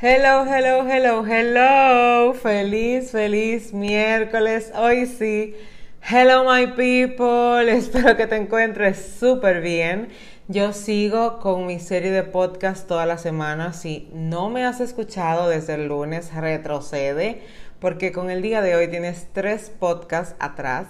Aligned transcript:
Hello, 0.00 0.44
hello, 0.44 0.86
hello, 0.88 1.24
hello. 1.26 2.32
Feliz, 2.32 3.10
feliz 3.10 3.72
miércoles. 3.72 4.70
Hoy 4.76 5.06
sí. 5.06 5.56
Hello, 6.00 6.44
my 6.44 6.68
people. 6.68 7.68
Espero 7.76 8.16
que 8.16 8.28
te 8.28 8.36
encuentres 8.36 9.16
súper 9.18 9.60
bien. 9.60 10.10
Yo 10.46 10.72
sigo 10.72 11.40
con 11.40 11.66
mi 11.66 11.80
serie 11.80 12.12
de 12.12 12.22
podcast 12.22 12.86
toda 12.86 13.06
la 13.06 13.18
semana. 13.18 13.72
Si 13.72 14.08
no 14.12 14.50
me 14.50 14.64
has 14.64 14.78
escuchado 14.78 15.48
desde 15.48 15.74
el 15.74 15.88
lunes, 15.88 16.32
retrocede, 16.32 17.42
porque 17.80 18.12
con 18.12 18.30
el 18.30 18.40
día 18.40 18.62
de 18.62 18.76
hoy 18.76 18.86
tienes 18.86 19.26
tres 19.32 19.68
podcasts 19.80 20.36
atrás 20.38 20.86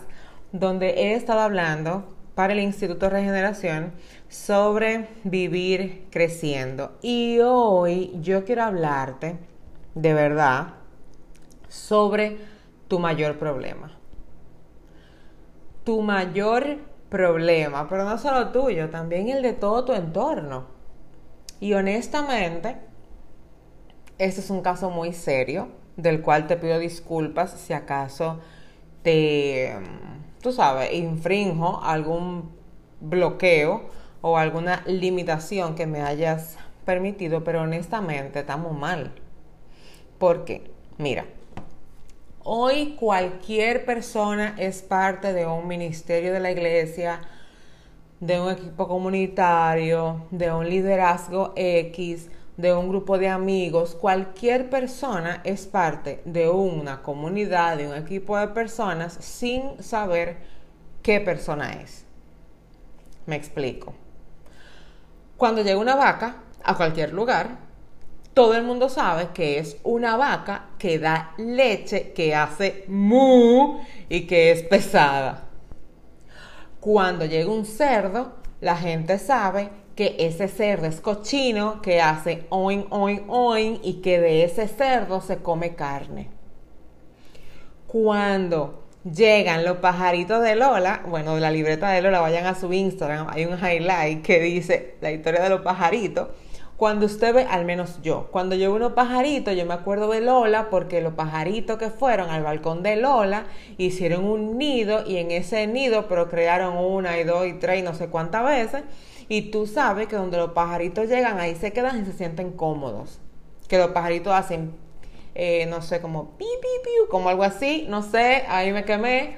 donde 0.52 0.90
he 0.90 1.14
estado 1.14 1.40
hablando 1.40 2.17
para 2.38 2.52
el 2.52 2.60
Instituto 2.60 3.06
de 3.06 3.10
Regeneración 3.10 3.94
sobre 4.28 5.08
vivir 5.24 6.06
creciendo. 6.08 6.96
Y 7.02 7.40
hoy 7.40 8.12
yo 8.20 8.44
quiero 8.44 8.62
hablarte 8.62 9.36
de 9.96 10.14
verdad 10.14 10.74
sobre 11.68 12.38
tu 12.86 13.00
mayor 13.00 13.40
problema. 13.40 13.90
Tu 15.82 16.00
mayor 16.00 16.78
problema, 17.08 17.88
pero 17.88 18.04
no 18.04 18.16
solo 18.18 18.50
tuyo, 18.50 18.88
también 18.88 19.30
el 19.30 19.42
de 19.42 19.54
todo 19.54 19.84
tu 19.84 19.92
entorno. 19.92 20.66
Y 21.58 21.72
honestamente, 21.72 22.76
este 24.18 24.42
es 24.42 24.50
un 24.50 24.62
caso 24.62 24.90
muy 24.90 25.12
serio, 25.12 25.70
del 25.96 26.22
cual 26.22 26.46
te 26.46 26.56
pido 26.56 26.78
disculpas 26.78 27.50
si 27.50 27.72
acaso 27.72 28.38
te, 29.02 29.74
tú 30.40 30.52
sabes, 30.52 30.92
infrinjo 30.92 31.80
algún 31.82 32.50
bloqueo 33.00 33.90
o 34.20 34.36
alguna 34.36 34.82
limitación 34.86 35.74
que 35.74 35.86
me 35.86 36.02
hayas 36.02 36.56
permitido, 36.84 37.44
pero 37.44 37.62
honestamente 37.62 38.40
estamos 38.40 38.76
mal. 38.76 39.12
Porque, 40.18 40.70
mira, 40.96 41.26
hoy 42.42 42.96
cualquier 42.98 43.84
persona 43.84 44.54
es 44.58 44.82
parte 44.82 45.32
de 45.32 45.46
un 45.46 45.68
ministerio 45.68 46.32
de 46.32 46.40
la 46.40 46.50
iglesia, 46.50 47.20
de 48.20 48.40
un 48.40 48.50
equipo 48.50 48.88
comunitario, 48.88 50.26
de 50.30 50.50
un 50.52 50.68
liderazgo 50.68 51.52
X, 51.54 52.30
de 52.58 52.74
un 52.74 52.88
grupo 52.88 53.18
de 53.18 53.28
amigos, 53.28 53.94
cualquier 53.94 54.68
persona 54.68 55.40
es 55.44 55.68
parte 55.68 56.20
de 56.24 56.48
una 56.48 57.02
comunidad, 57.02 57.76
de 57.76 57.86
un 57.86 57.94
equipo 57.94 58.36
de 58.36 58.48
personas 58.48 59.16
sin 59.20 59.80
saber 59.80 60.38
qué 61.00 61.20
persona 61.20 61.74
es. 61.74 62.04
Me 63.26 63.36
explico. 63.36 63.94
Cuando 65.36 65.62
llega 65.62 65.78
una 65.78 65.94
vaca 65.94 66.42
a 66.64 66.74
cualquier 66.76 67.12
lugar, 67.12 67.58
todo 68.34 68.54
el 68.54 68.64
mundo 68.64 68.88
sabe 68.88 69.28
que 69.32 69.60
es 69.60 69.76
una 69.84 70.16
vaca 70.16 70.70
que 70.78 70.98
da 70.98 71.34
leche, 71.38 72.12
que 72.12 72.34
hace 72.34 72.84
mu 72.88 73.78
y 74.08 74.26
que 74.26 74.50
es 74.50 74.64
pesada. 74.64 75.44
Cuando 76.80 77.24
llega 77.24 77.52
un 77.52 77.64
cerdo, 77.64 78.32
la 78.60 78.74
gente 78.74 79.20
sabe 79.20 79.70
que 79.98 80.14
ese 80.20 80.46
cerdo 80.46 80.86
es 80.86 81.00
cochino, 81.00 81.82
que 81.82 82.00
hace 82.00 82.44
oin, 82.50 82.86
oin, 82.90 83.24
oin 83.26 83.80
y 83.82 83.94
que 83.94 84.20
de 84.20 84.44
ese 84.44 84.68
cerdo 84.68 85.20
se 85.20 85.38
come 85.38 85.74
carne. 85.74 86.28
Cuando 87.88 88.84
llegan 89.02 89.64
los 89.64 89.78
pajaritos 89.78 90.40
de 90.40 90.54
Lola, 90.54 91.02
bueno, 91.08 91.34
de 91.34 91.40
la 91.40 91.50
libreta 91.50 91.90
de 91.90 92.00
Lola, 92.00 92.20
vayan 92.20 92.46
a 92.46 92.54
su 92.54 92.72
Instagram, 92.72 93.26
hay 93.28 93.44
un 93.44 93.58
highlight 93.58 94.22
que 94.22 94.38
dice 94.38 94.94
la 95.00 95.10
historia 95.10 95.42
de 95.42 95.48
los 95.48 95.62
pajaritos. 95.62 96.28
Cuando 96.76 97.06
usted 97.06 97.34
ve, 97.34 97.42
al 97.50 97.64
menos 97.64 98.00
yo, 98.00 98.28
cuando 98.30 98.54
yo 98.54 98.68
veo 98.68 98.76
unos 98.76 98.92
pajaritos, 98.92 99.56
yo 99.56 99.66
me 99.66 99.74
acuerdo 99.74 100.08
de 100.12 100.20
Lola 100.20 100.70
porque 100.70 101.00
los 101.00 101.14
pajaritos 101.14 101.76
que 101.76 101.90
fueron 101.90 102.30
al 102.30 102.44
balcón 102.44 102.84
de 102.84 102.94
Lola 102.94 103.46
hicieron 103.78 104.24
un 104.26 104.58
nido 104.58 105.04
y 105.04 105.16
en 105.16 105.32
ese 105.32 105.66
nido 105.66 106.06
procrearon 106.06 106.76
una 106.76 107.18
y 107.18 107.24
dos 107.24 107.48
y 107.48 107.54
tres 107.54 107.80
y 107.80 107.82
no 107.82 107.94
sé 107.94 108.06
cuántas 108.06 108.44
veces. 108.44 108.84
Y 109.28 109.50
tú 109.50 109.66
sabes 109.66 110.08
que 110.08 110.16
donde 110.16 110.38
los 110.38 110.52
pajaritos 110.52 111.08
llegan, 111.08 111.38
ahí 111.38 111.54
se 111.54 111.72
quedan 111.72 112.02
y 112.02 112.04
se 112.06 112.12
sienten 112.12 112.52
cómodos. 112.52 113.20
Que 113.68 113.78
los 113.78 113.90
pajaritos 113.90 114.32
hacen 114.32 114.72
eh, 115.40 115.66
no 115.66 115.82
sé, 115.82 116.00
como 116.00 116.36
pi, 116.36 116.46
pi, 116.60 116.68
pi, 116.82 116.90
como 117.08 117.28
algo 117.28 117.44
así, 117.44 117.86
no 117.88 118.02
sé, 118.02 118.42
ahí 118.48 118.72
me 118.72 118.84
quemé, 118.84 119.36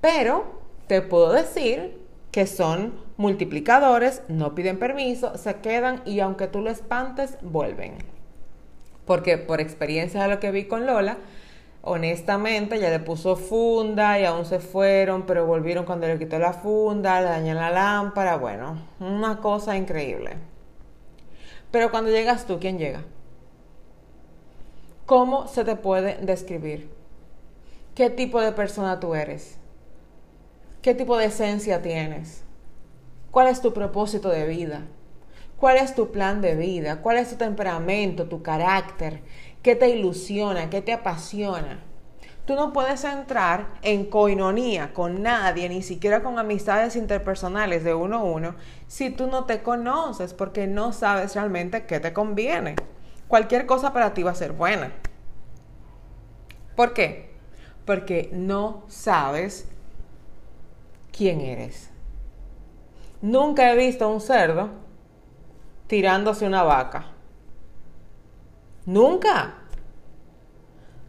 pero 0.00 0.44
te 0.86 1.02
puedo 1.02 1.32
decir 1.32 1.98
que 2.30 2.46
son 2.46 2.94
multiplicadores, 3.16 4.22
no 4.28 4.54
piden 4.54 4.78
permiso, 4.78 5.36
se 5.36 5.56
quedan 5.56 6.02
y 6.04 6.20
aunque 6.20 6.46
tú 6.46 6.60
lo 6.60 6.70
espantes, 6.70 7.36
vuelven. 7.42 7.94
Porque 9.06 9.38
por 9.38 9.60
experiencia 9.60 10.22
de 10.22 10.28
lo 10.28 10.38
que 10.38 10.52
vi 10.52 10.66
con 10.66 10.86
Lola, 10.86 11.18
honestamente 11.82 12.78
ya 12.78 12.90
le 12.90 13.00
puso 13.00 13.36
funda 13.36 14.18
y 14.18 14.24
aún 14.24 14.44
se 14.44 14.60
fueron, 14.60 15.22
pero 15.26 15.46
volvieron 15.46 15.84
cuando 15.84 16.06
le 16.06 16.18
quitó 16.18 16.38
la 16.38 16.52
funda, 16.52 17.20
le 17.20 17.28
dañan 17.28 17.56
la 17.56 17.70
lámpara, 17.70 18.36
bueno, 18.36 18.78
una 19.00 19.40
cosa 19.40 19.76
increíble. 19.76 20.36
Pero 21.70 21.90
cuando 21.90 22.10
llegas 22.10 22.46
tú, 22.46 22.58
¿quién 22.58 22.78
llega? 22.78 23.04
¿Cómo 25.06 25.46
se 25.48 25.64
te 25.64 25.76
puede 25.76 26.18
describir? 26.18 26.90
¿Qué 27.94 28.10
tipo 28.10 28.40
de 28.40 28.52
persona 28.52 29.00
tú 29.00 29.14
eres? 29.14 29.56
¿Qué 30.82 30.94
tipo 30.94 31.16
de 31.16 31.26
esencia 31.26 31.82
tienes? 31.82 32.44
¿Cuál 33.30 33.48
es 33.48 33.60
tu 33.60 33.72
propósito 33.72 34.28
de 34.28 34.46
vida? 34.46 34.86
¿Cuál 35.58 35.76
es 35.76 35.94
tu 35.94 36.10
plan 36.10 36.40
de 36.40 36.54
vida? 36.54 37.02
¿Cuál 37.02 37.18
es 37.18 37.30
tu 37.30 37.36
temperamento, 37.36 38.26
tu 38.26 38.42
carácter? 38.42 39.20
¿Qué 39.62 39.76
te 39.76 39.88
ilusiona? 39.90 40.70
¿Qué 40.70 40.82
te 40.82 40.92
apasiona? 40.92 41.80
Tú 42.46 42.54
no 42.54 42.72
puedes 42.72 43.04
entrar 43.04 43.68
en 43.82 44.06
coinonía 44.06 44.92
con 44.92 45.22
nadie, 45.22 45.68
ni 45.68 45.82
siquiera 45.82 46.22
con 46.22 46.38
amistades 46.38 46.96
interpersonales 46.96 47.84
de 47.84 47.94
uno 47.94 48.18
a 48.18 48.24
uno, 48.24 48.54
si 48.88 49.10
tú 49.10 49.26
no 49.26 49.44
te 49.44 49.62
conoces 49.62 50.34
porque 50.34 50.66
no 50.66 50.92
sabes 50.92 51.34
realmente 51.34 51.86
qué 51.86 52.00
te 52.00 52.12
conviene 52.12 52.74
cualquier 53.30 53.64
cosa 53.64 53.92
para 53.92 54.12
ti 54.12 54.24
va 54.24 54.32
a 54.32 54.34
ser 54.34 54.52
buena. 54.52 54.92
¿Por 56.74 56.92
qué? 56.92 57.30
Porque 57.86 58.28
no 58.32 58.82
sabes 58.88 59.68
quién 61.16 61.40
eres. 61.40 61.90
Nunca 63.22 63.72
he 63.72 63.76
visto 63.76 64.04
a 64.04 64.08
un 64.08 64.20
cerdo 64.20 64.70
tirándose 65.86 66.44
una 66.44 66.64
vaca. 66.64 67.06
Nunca. 68.86 69.54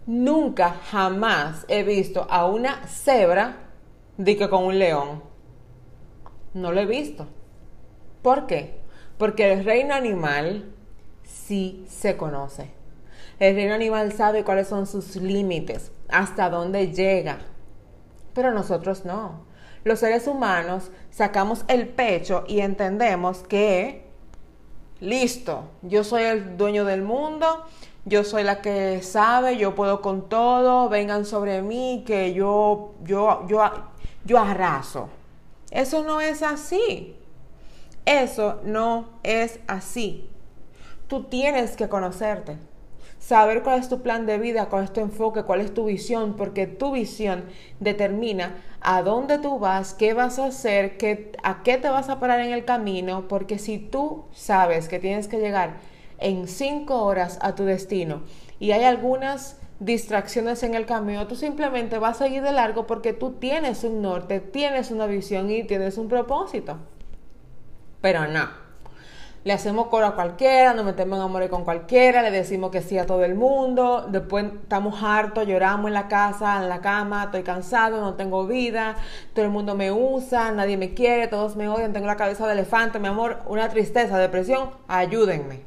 Nunca, 0.05 0.75
jamás 0.91 1.65
he 1.67 1.83
visto 1.83 2.27
a 2.29 2.45
una 2.45 2.87
cebra 2.87 3.57
de 4.17 4.37
que 4.37 4.49
con 4.49 4.65
un 4.65 4.79
león. 4.79 5.23
No 6.53 6.71
lo 6.71 6.81
he 6.81 6.85
visto. 6.85 7.27
¿Por 8.21 8.45
qué? 8.45 8.79
Porque 9.17 9.53
el 9.53 9.63
reino 9.63 9.93
animal 9.93 10.73
sí 11.23 11.85
se 11.87 12.17
conoce. 12.17 12.71
El 13.39 13.55
reino 13.55 13.73
animal 13.73 14.11
sabe 14.11 14.43
cuáles 14.43 14.67
son 14.67 14.85
sus 14.85 15.15
límites, 15.15 15.91
hasta 16.09 16.49
dónde 16.49 16.91
llega. 16.91 17.39
Pero 18.33 18.51
nosotros 18.51 19.05
no. 19.05 19.45
Los 19.83 19.99
seres 19.99 20.27
humanos 20.27 20.91
sacamos 21.09 21.65
el 21.67 21.87
pecho 21.87 22.43
y 22.47 22.59
entendemos 22.59 23.39
que, 23.39 24.10
listo, 25.01 25.65
yo 25.81 26.05
soy 26.05 26.23
el 26.23 26.57
dueño 26.57 26.85
del 26.85 27.01
mundo, 27.01 27.65
yo 28.05 28.23
soy 28.23 28.43
la 28.43 28.61
que 28.61 29.01
sabe, 29.01 29.57
yo 29.57 29.75
puedo 29.75 30.01
con 30.01 30.29
todo, 30.29 30.87
vengan 30.87 31.25
sobre 31.25 31.61
mí, 31.61 32.03
que 32.07 32.33
yo, 32.33 32.93
yo, 33.03 33.45
yo, 33.47 33.61
yo 34.23 34.39
arraso. 34.39 35.09
Eso 35.69 36.03
no 36.03 36.21
es 36.21 36.43
así. 36.43 37.15
Eso 38.05 38.59
no 38.63 39.09
es 39.23 39.59
así. 39.67 40.29
Tú 41.07 41.23
tienes 41.23 41.75
que 41.75 41.89
conocerte, 41.89 42.57
saber 43.21 43.61
cuál 43.61 43.79
es 43.79 43.87
tu 43.87 44.01
plan 44.01 44.25
de 44.25 44.39
vida, 44.39 44.65
cuál 44.65 44.83
es 44.83 44.91
tu 44.91 44.99
enfoque, 44.99 45.43
cuál 45.43 45.61
es 45.61 45.73
tu 45.73 45.85
visión, 45.85 46.35
porque 46.35 46.65
tu 46.65 46.91
visión 46.91 47.45
determina 47.79 48.55
a 48.81 49.03
dónde 49.03 49.37
tú 49.37 49.59
vas, 49.59 49.93
qué 49.93 50.15
vas 50.15 50.39
a 50.39 50.47
hacer, 50.47 50.97
qué, 50.97 51.31
a 51.43 51.61
qué 51.61 51.77
te 51.77 51.87
vas 51.87 52.09
a 52.09 52.19
parar 52.19 52.39
en 52.39 52.51
el 52.51 52.65
camino, 52.65 53.27
porque 53.27 53.59
si 53.59 53.77
tú 53.77 54.25
sabes 54.33 54.89
que 54.89 54.99
tienes 54.99 55.27
que 55.27 55.37
llegar 55.37 55.75
en 56.17 56.47
cinco 56.47 57.03
horas 57.03 57.37
a 57.41 57.53
tu 57.53 57.63
destino 57.63 58.23
y 58.59 58.71
hay 58.71 58.83
algunas 58.83 59.59
distracciones 59.79 60.63
en 60.63 60.73
el 60.73 60.87
camino, 60.87 61.27
tú 61.27 61.35
simplemente 61.35 61.99
vas 61.99 62.19
a 62.19 62.25
seguir 62.25 62.41
de 62.41 62.51
largo 62.51 62.87
porque 62.87 63.13
tú 63.13 63.33
tienes 63.33 63.83
un 63.83 64.01
norte, 64.01 64.39
tienes 64.39 64.89
una 64.89 65.05
visión 65.05 65.51
y 65.51 65.63
tienes 65.63 65.99
un 65.99 66.09
propósito. 66.09 66.77
Pero 68.01 68.27
no. 68.27 68.60
Le 69.43 69.53
hacemos 69.53 69.87
coro 69.87 70.05
a 70.05 70.13
cualquiera, 70.13 70.75
nos 70.75 70.85
metemos 70.85 71.17
en 71.17 71.23
amor 71.23 71.49
con 71.49 71.63
cualquiera, 71.63 72.21
le 72.21 72.29
decimos 72.29 72.69
que 72.69 72.83
sí 72.83 72.99
a 72.99 73.07
todo 73.07 73.23
el 73.23 73.33
mundo, 73.33 74.05
después 74.07 74.45
estamos 74.45 75.01
hartos, 75.01 75.47
lloramos 75.47 75.87
en 75.87 75.95
la 75.95 76.07
casa, 76.07 76.61
en 76.61 76.69
la 76.69 76.79
cama, 76.79 77.23
estoy 77.23 77.41
cansado, 77.41 78.01
no 78.01 78.13
tengo 78.13 78.45
vida, 78.45 78.95
todo 79.33 79.43
el 79.43 79.49
mundo 79.49 79.73
me 79.73 79.91
usa, 79.91 80.51
nadie 80.51 80.77
me 80.77 80.93
quiere, 80.93 81.27
todos 81.27 81.55
me 81.55 81.67
odian, 81.67 81.91
tengo 81.91 82.05
la 82.05 82.17
cabeza 82.17 82.45
de 82.45 82.53
elefante, 82.53 82.99
mi 82.99 83.07
amor, 83.07 83.39
una 83.47 83.67
tristeza, 83.67 84.19
depresión, 84.19 84.69
ayúdenme. 84.87 85.61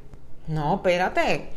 No, 0.47 0.75
espérate. 0.75 1.49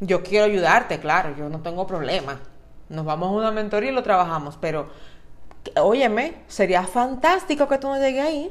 Yo 0.00 0.24
quiero 0.24 0.46
ayudarte, 0.46 0.98
claro, 0.98 1.36
yo 1.36 1.48
no 1.48 1.60
tengo 1.60 1.86
problema. 1.86 2.40
Nos 2.88 3.04
vamos 3.04 3.28
a 3.28 3.32
una 3.32 3.50
mentoría 3.52 3.90
y 3.90 3.94
lo 3.94 4.02
trabajamos, 4.02 4.58
pero 4.60 4.88
óyeme, 5.76 6.34
sería 6.48 6.82
fantástico 6.82 7.68
que 7.68 7.78
tú 7.78 7.86
no 7.86 7.98
llegues 7.98 8.24
ahí. 8.24 8.50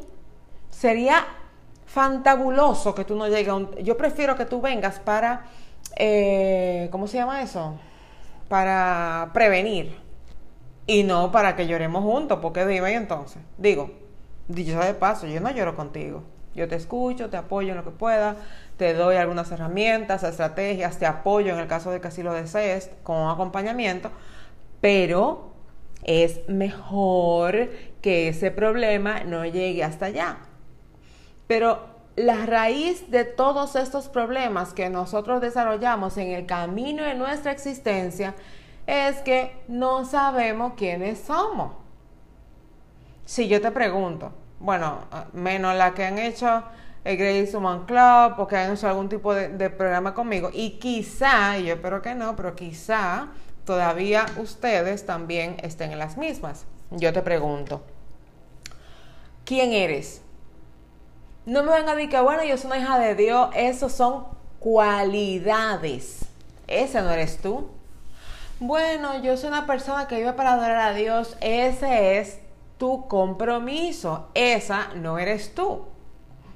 Sería 0.69 1.25
fantabuloso 1.89 2.93
que 2.93 3.03
tú 3.03 3.15
no 3.15 3.27
llegues 3.27 3.49
a 3.49 3.55
un... 3.55 3.75
Yo 3.77 3.97
prefiero 3.97 4.35
que 4.35 4.45
tú 4.45 4.61
vengas 4.61 4.99
para... 4.99 5.45
Eh, 5.95 6.87
¿Cómo 6.91 7.07
se 7.07 7.17
llama 7.17 7.41
eso? 7.41 7.77
Para 8.47 9.31
prevenir. 9.33 9.97
Y 10.85 11.03
no 11.03 11.31
para 11.31 11.55
que 11.55 11.67
lloremos 11.67 12.03
juntos, 12.03 12.39
porque 12.41 12.65
dime 12.65 12.93
entonces. 12.93 13.41
Digo, 13.57 13.91
dicho 14.47 14.79
de 14.79 14.93
paso, 14.93 15.25
yo 15.25 15.39
no 15.41 15.49
lloro 15.51 15.75
contigo. 15.75 16.23
Yo 16.55 16.67
te 16.67 16.75
escucho, 16.75 17.29
te 17.29 17.37
apoyo 17.37 17.69
en 17.69 17.77
lo 17.77 17.83
que 17.83 17.91
pueda, 17.91 18.35
te 18.77 18.93
doy 18.93 19.15
algunas 19.15 19.51
herramientas, 19.51 20.23
estrategias, 20.23 20.97
te 20.97 21.05
apoyo 21.05 21.53
en 21.53 21.59
el 21.59 21.67
caso 21.67 21.91
de 21.91 22.01
que 22.01 22.07
así 22.07 22.21
lo 22.23 22.33
desees, 22.33 22.91
con 23.03 23.29
acompañamiento, 23.29 24.11
pero 24.81 25.53
es 26.03 26.41
mejor 26.49 27.69
que 28.01 28.29
ese 28.29 28.51
problema 28.51 29.23
no 29.23 29.45
llegue 29.45 29.83
hasta 29.83 30.07
allá. 30.07 30.48
Pero 31.49 31.79
la 32.15 32.45
raíz 32.45 33.09
de 33.09 33.25
todos 33.25 33.75
estos 33.75 34.07
problemas 34.07 34.71
que 34.71 34.91
nosotros 34.91 35.41
desarrollamos 35.41 36.15
en 36.17 36.27
el 36.27 36.45
camino 36.45 37.01
de 37.01 37.15
nuestra 37.15 37.51
existencia 37.51 38.35
es 38.85 39.17
que 39.21 39.59
no 39.67 40.05
sabemos 40.05 40.73
quiénes 40.77 41.17
somos. 41.17 41.71
Si 43.25 43.47
yo 43.47 43.61
te 43.61 43.71
pregunto, 43.71 44.31
bueno, 44.59 44.99
menos 45.33 45.75
la 45.75 45.95
que 45.95 46.05
han 46.05 46.19
hecho 46.19 46.65
el 47.03 47.17
Grace 47.17 47.57
Human 47.57 47.87
Club 47.87 48.35
porque 48.37 48.55
han 48.55 48.71
hecho 48.71 48.87
algún 48.87 49.09
tipo 49.09 49.33
de, 49.33 49.71
programa 49.71 50.13
conmigo 50.13 50.51
y 50.53 50.77
quizá, 50.77 51.57
yo 51.57 51.73
espero 51.73 52.03
que 52.03 52.13
no, 52.13 52.35
pero 52.35 52.55
quizá 52.55 53.29
todavía 53.65 54.27
ustedes 54.37 55.03
también 55.03 55.57
estén 55.63 55.93
en 55.93 55.97
las 55.97 56.15
mismas. 56.15 56.67
Yo 56.91 57.11
te 57.11 57.23
pregunto, 57.23 57.81
¿quién 59.45 59.73
eres? 59.73 60.21
No 61.49 61.63
me 61.63 61.69
van 61.69 61.89
a 61.89 61.95
decir 61.95 62.11
que, 62.11 62.19
bueno, 62.21 62.43
yo 62.43 62.57
soy 62.57 62.67
una 62.67 62.77
hija 62.77 62.99
de 62.99 63.15
Dios, 63.15 63.49
eso 63.55 63.89
son 63.89 64.25
cualidades. 64.59 66.25
Ese 66.67 67.01
no 67.01 67.09
eres 67.09 67.41
tú. 67.41 67.71
Bueno, 68.59 69.19
yo 69.23 69.35
soy 69.35 69.49
una 69.49 69.65
persona 69.65 70.07
que 70.07 70.17
vive 70.17 70.33
para 70.33 70.53
adorar 70.53 70.77
a 70.77 70.93
Dios, 70.93 71.35
ese 71.41 72.19
es 72.19 72.39
tu 72.77 73.07
compromiso, 73.07 74.29
esa 74.35 74.89
no 74.93 75.17
eres 75.17 75.55
tú. 75.55 75.87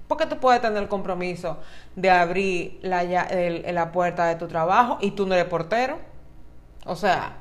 Porque 0.08 0.28
tú 0.28 0.38
puedes 0.38 0.62
tener 0.62 0.84
el 0.84 0.90
compromiso 0.90 1.58
de 1.96 2.12
abrir 2.12 2.78
la, 2.84 3.04
la 3.04 3.92
puerta 3.92 4.28
de 4.28 4.36
tu 4.36 4.48
trabajo 4.48 5.00
y 5.02 5.12
tú 5.12 5.26
no 5.26 5.34
eres 5.34 5.48
portero. 5.48 5.98
O 6.86 6.96
sea, 6.96 7.38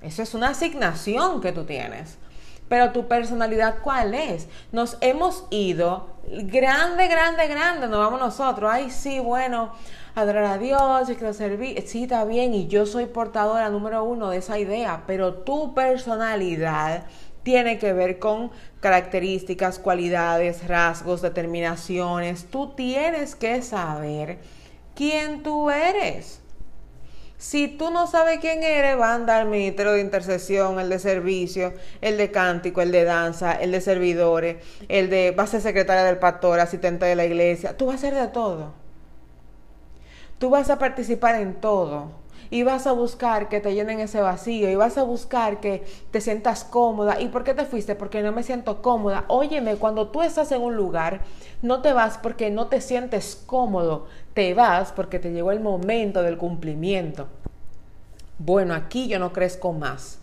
eso 0.00 0.22
es 0.22 0.32
una 0.32 0.48
asignación 0.48 1.42
que 1.42 1.52
tú 1.52 1.64
tienes. 1.64 2.16
Pero 2.72 2.90
tu 2.90 3.06
personalidad, 3.06 3.80
¿cuál 3.82 4.14
es? 4.14 4.48
Nos 4.72 4.96
hemos 5.02 5.44
ido 5.50 6.06
grande, 6.26 7.06
grande, 7.06 7.46
grande. 7.46 7.86
Nos 7.86 7.98
vamos 7.98 8.18
nosotros. 8.18 8.70
Ay, 8.72 8.90
sí, 8.90 9.20
bueno, 9.20 9.74
adorar 10.14 10.44
a 10.44 10.56
Dios, 10.56 11.10
y 11.10 11.16
quiero 11.16 11.34
servir. 11.34 11.86
Sí, 11.86 12.04
está 12.04 12.24
bien. 12.24 12.54
Y 12.54 12.68
yo 12.68 12.86
soy 12.86 13.04
portadora 13.04 13.68
número 13.68 14.04
uno 14.04 14.30
de 14.30 14.38
esa 14.38 14.58
idea. 14.58 15.02
Pero 15.06 15.34
tu 15.34 15.74
personalidad 15.74 17.04
tiene 17.42 17.78
que 17.78 17.92
ver 17.92 18.18
con 18.18 18.50
características, 18.80 19.78
cualidades, 19.78 20.66
rasgos, 20.66 21.20
determinaciones. 21.20 22.46
Tú 22.46 22.68
tienes 22.74 23.36
que 23.36 23.60
saber 23.60 24.38
quién 24.94 25.42
tú 25.42 25.68
eres. 25.68 26.41
Si 27.42 27.66
tú 27.66 27.90
no 27.90 28.06
sabes 28.06 28.38
quién 28.38 28.62
eres, 28.62 28.96
va 28.96 29.10
a 29.10 29.14
andar 29.16 29.42
el 29.42 29.48
ministerio 29.48 29.94
de 29.94 30.00
intercesión, 30.00 30.78
el 30.78 30.88
de 30.88 31.00
servicio, 31.00 31.74
el 32.00 32.16
de 32.16 32.30
cántico, 32.30 32.82
el 32.82 32.92
de 32.92 33.02
danza, 33.02 33.52
el 33.52 33.72
de 33.72 33.80
servidores, 33.80 34.58
el 34.88 35.10
de 35.10 35.32
vas 35.32 35.48
a 35.48 35.50
ser 35.50 35.62
secretaria 35.62 36.04
del 36.04 36.18
pastor, 36.18 36.60
asistente 36.60 37.04
de 37.04 37.16
la 37.16 37.24
iglesia. 37.24 37.76
Tú 37.76 37.86
vas 37.86 37.96
a 37.96 37.98
ser 37.98 38.14
de 38.14 38.28
todo. 38.28 38.74
Tú 40.38 40.50
vas 40.50 40.70
a 40.70 40.78
participar 40.78 41.34
en 41.34 41.54
todo 41.54 42.12
y 42.52 42.64
vas 42.64 42.86
a 42.86 42.92
buscar 42.92 43.48
que 43.48 43.60
te 43.60 43.72
llenen 43.72 43.98
ese 43.98 44.20
vacío 44.20 44.70
y 44.70 44.74
vas 44.74 44.98
a 44.98 45.04
buscar 45.04 45.58
que 45.58 45.84
te 46.10 46.20
sientas 46.20 46.64
cómoda. 46.64 47.18
¿Y 47.18 47.28
por 47.28 47.44
qué 47.44 47.54
te 47.54 47.64
fuiste? 47.64 47.94
Porque 47.94 48.22
no 48.22 48.30
me 48.30 48.42
siento 48.42 48.82
cómoda. 48.82 49.24
Óyeme, 49.28 49.76
cuando 49.76 50.08
tú 50.08 50.20
estás 50.20 50.52
en 50.52 50.60
un 50.60 50.76
lugar, 50.76 51.22
no 51.62 51.80
te 51.80 51.94
vas 51.94 52.18
porque 52.18 52.50
no 52.50 52.66
te 52.66 52.82
sientes 52.82 53.42
cómodo, 53.46 54.06
te 54.34 54.52
vas 54.52 54.92
porque 54.92 55.18
te 55.18 55.32
llegó 55.32 55.50
el 55.50 55.60
momento 55.60 56.20
del 56.20 56.36
cumplimiento. 56.36 57.26
Bueno, 58.36 58.74
aquí 58.74 59.08
yo 59.08 59.18
no 59.18 59.32
crezco 59.32 59.72
más. 59.72 60.18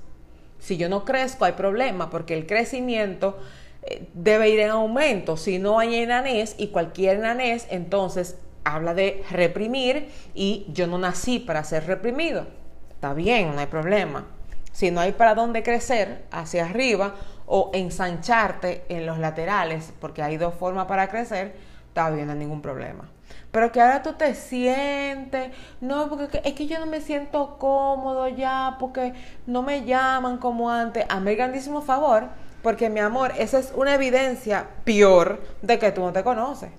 Si 0.59 0.77
yo 0.77 0.87
no 0.87 1.05
crezco 1.05 1.45
hay 1.45 1.53
problema 1.53 2.11
porque 2.11 2.37
el 2.37 2.45
crecimiento 2.45 3.39
eh, 3.81 4.07
debe 4.13 4.51
ir 4.51 4.59
en 4.59 4.69
aumento. 4.69 5.35
Si 5.35 5.57
no 5.57 5.79
hay 5.79 5.95
enanés 5.95 6.53
y 6.59 6.67
cualquier 6.67 7.17
enanés, 7.17 7.65
entonces 7.71 8.37
habla 8.63 8.94
de 8.94 9.23
reprimir 9.31 10.09
y 10.33 10.65
yo 10.69 10.88
no 10.88 10.97
nací 10.97 11.39
para 11.39 11.63
ser 11.63 11.88
reprimido. 11.88 12.47
Está 12.91 13.13
bien, 13.13 13.53
no 13.53 13.59
hay 13.59 13.67
problema. 13.67 14.25
Si 14.71 14.91
no 14.91 15.01
hay 15.01 15.13
para 15.13 15.35
dónde 15.35 15.63
crecer, 15.63 16.25
hacia 16.31 16.65
arriba 16.65 17.15
o 17.45 17.71
ensancharte 17.73 18.85
en 18.89 19.06
los 19.06 19.17
laterales, 19.17 19.94
porque 20.00 20.21
hay 20.21 20.38
dos 20.38 20.53
formas 20.53 20.85
para 20.85 21.07
crecer, 21.07 21.56
está 21.88 22.09
bien, 22.09 22.27
no 22.27 22.33
hay 22.33 22.39
ningún 22.39 22.61
problema. 22.61 23.09
Pero 23.51 23.71
que 23.71 23.81
ahora 23.81 24.03
tú 24.03 24.13
te 24.13 24.35
sientes, 24.35 25.51
no, 25.81 26.07
porque 26.07 26.42
es 26.44 26.54
que 26.54 26.68
yo 26.68 26.80
no 26.80 26.85
me 26.85 27.01
siento 27.01 27.57
cómodo 27.57 28.28
ya, 28.28 28.78
porque 28.80 29.13
no 29.47 29.63
me 29.63 29.85
llaman 29.85 30.37
como 30.37 30.69
antes. 30.69 31.06
A 31.09 31.19
mí 31.19 31.33
grandísimo 31.35 31.81
favor, 31.81 32.28
porque 32.61 32.89
mi 32.89 32.99
amor, 32.99 33.33
esa 33.37 33.57
es 33.57 33.73
una 33.75 33.95
evidencia 33.95 34.68
peor 34.83 35.42
de 35.61 35.80
que 35.80 35.92
tú 35.92 36.01
no 36.01 36.13
te 36.13 36.23
conoces. 36.23 36.69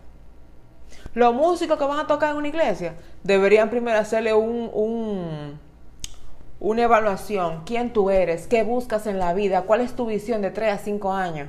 Los 1.15 1.35
músicos 1.35 1.77
que 1.79 1.85
van 1.85 1.99
a 1.99 2.07
tocar 2.07 2.31
en 2.31 2.37
una 2.37 2.49
iglesia 2.49 2.95
deberían 3.25 3.69
primero 3.69 3.99
hacerle 3.99 4.33
un, 4.33 5.59
una 6.61 6.83
evaluación. 6.83 7.63
¿Quién 7.65 7.93
tú 7.93 8.11
eres? 8.11 8.47
¿Qué 8.47 8.63
buscas 8.63 9.07
en 9.07 9.19
la 9.19 9.35
vida? 9.35 9.63
¿Cuál 9.63 9.81
es 9.81 9.97
tu 9.97 10.07
visión 10.07 10.41
de 10.41 10.51
3 10.51 10.75
a 10.75 10.79
5 10.79 11.13
años? 11.13 11.49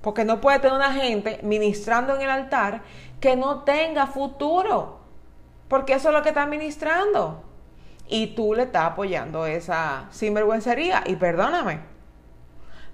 Porque 0.00 0.24
no 0.24 0.40
puede 0.40 0.58
tener 0.58 0.76
una 0.76 0.92
gente 0.92 1.38
ministrando 1.42 2.16
en 2.16 2.22
el 2.22 2.30
altar 2.30 2.82
que 3.20 3.36
no 3.36 3.62
tenga 3.62 4.06
futuro. 4.06 4.98
Porque 5.68 5.92
eso 5.92 6.08
es 6.08 6.14
lo 6.14 6.22
que 6.22 6.30
está 6.30 6.46
ministrando. 6.46 7.44
Y 8.08 8.28
tú 8.28 8.54
le 8.54 8.64
estás 8.64 8.86
apoyando 8.86 9.46
esa 9.46 10.06
sinvergüencería. 10.10 11.04
Y 11.06 11.14
perdóname, 11.14 11.80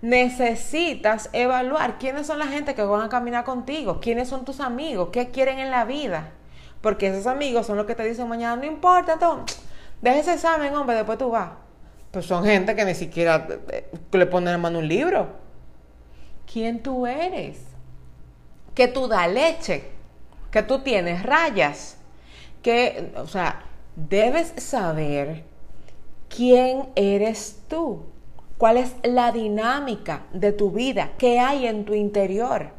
necesitas 0.02 1.30
evaluar 1.32 1.98
quiénes 1.98 2.26
son 2.26 2.38
la 2.38 2.46
gente 2.46 2.74
que 2.74 2.82
van 2.82 3.02
a 3.02 3.08
caminar 3.08 3.44
contigo, 3.44 4.00
quiénes 4.00 4.28
son 4.28 4.44
tus 4.44 4.60
amigos, 4.60 5.08
qué 5.12 5.30
quieren 5.30 5.58
en 5.58 5.70
la 5.70 5.84
vida. 5.84 6.32
Porque 6.80 7.08
esos 7.08 7.26
amigos 7.26 7.66
son 7.66 7.76
los 7.76 7.86
que 7.86 7.94
te 7.94 8.04
dicen 8.04 8.28
mañana, 8.28 8.56
no 8.56 8.66
importa, 8.66 9.18
tú, 9.18 9.40
deja 10.02 10.18
ese 10.18 10.34
examen, 10.34 10.74
hombre, 10.74 10.96
después 10.96 11.18
tú 11.18 11.30
vas. 11.30 11.50
Pues 12.10 12.26
son 12.26 12.44
gente 12.44 12.74
que 12.76 12.84
ni 12.84 12.94
siquiera 12.94 13.46
eh, 13.70 13.90
le 14.12 14.26
ponen 14.26 14.54
en 14.54 14.60
mano 14.60 14.78
un 14.78 14.88
libro. 14.88 15.28
¿Quién 16.50 16.82
tú 16.82 17.06
eres? 17.06 17.58
Que 18.74 18.88
tú 18.88 19.08
da 19.08 19.26
leche, 19.26 19.90
que 20.50 20.62
tú 20.62 20.80
tienes 20.80 21.22
rayas, 21.22 21.96
que, 22.62 23.12
o 23.16 23.26
sea, 23.26 23.62
debes 23.96 24.52
saber 24.56 25.44
quién 26.28 26.88
eres 26.94 27.62
tú 27.68 28.04
cuál 28.58 28.76
es 28.76 28.96
la 29.02 29.32
dinámica 29.32 30.26
de 30.32 30.52
tu 30.52 30.70
vida, 30.70 31.12
qué 31.18 31.38
hay 31.38 31.66
en 31.66 31.84
tu 31.84 31.94
interior, 31.94 32.70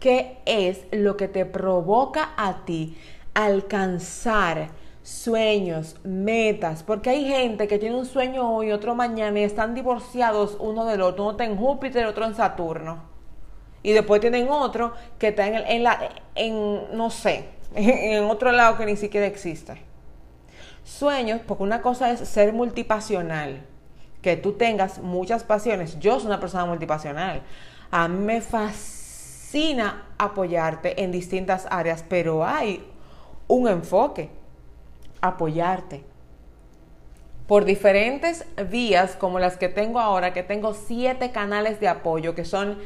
qué 0.00 0.38
es 0.46 0.86
lo 0.90 1.16
que 1.16 1.28
te 1.28 1.44
provoca 1.46 2.30
a 2.36 2.64
ti 2.64 2.96
alcanzar 3.34 4.70
sueños, 5.02 5.96
metas, 6.04 6.82
porque 6.82 7.10
hay 7.10 7.24
gente 7.26 7.66
que 7.66 7.78
tiene 7.78 7.96
un 7.96 8.06
sueño 8.06 8.48
hoy, 8.54 8.72
otro 8.72 8.94
mañana 8.94 9.40
y 9.40 9.42
están 9.42 9.74
divorciados 9.74 10.56
uno 10.60 10.84
del 10.84 11.02
otro, 11.02 11.24
uno 11.24 11.32
está 11.32 11.44
en 11.44 11.56
Júpiter, 11.56 12.06
otro 12.06 12.24
en 12.24 12.34
Saturno. 12.34 13.10
Y 13.82 13.92
después 13.92 14.20
tienen 14.20 14.48
otro 14.48 14.92
que 15.18 15.28
está 15.28 15.46
en, 15.48 15.82
la, 15.82 15.98
en 16.36 16.96
no 16.96 17.10
sé, 17.10 17.48
en 17.74 18.24
otro 18.24 18.52
lado 18.52 18.76
que 18.76 18.86
ni 18.86 18.96
siquiera 18.96 19.26
existe. 19.26 19.82
Sueños, 20.84 21.40
porque 21.46 21.62
una 21.64 21.82
cosa 21.82 22.10
es 22.12 22.20
ser 22.20 22.52
multipasional, 22.52 23.66
que 24.22 24.36
tú 24.36 24.52
tengas 24.52 25.00
muchas 25.00 25.44
pasiones. 25.44 25.98
Yo 25.98 26.18
soy 26.18 26.28
una 26.28 26.40
persona 26.40 26.64
multipasional. 26.64 27.42
A 27.90 28.08
mí 28.08 28.24
me 28.24 28.40
fascina 28.40 30.06
apoyarte 30.16 31.02
en 31.02 31.12
distintas 31.12 31.66
áreas, 31.70 32.04
pero 32.08 32.46
hay 32.46 32.86
un 33.48 33.68
enfoque, 33.68 34.30
apoyarte. 35.20 36.04
Por 37.46 37.64
diferentes 37.64 38.46
vías 38.70 39.16
como 39.16 39.40
las 39.40 39.58
que 39.58 39.68
tengo 39.68 39.98
ahora, 39.98 40.32
que 40.32 40.44
tengo 40.44 40.72
siete 40.72 41.32
canales 41.32 41.80
de 41.80 41.88
apoyo, 41.88 42.34
que 42.34 42.44
son 42.44 42.78